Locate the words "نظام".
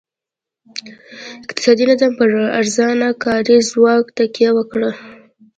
1.91-2.11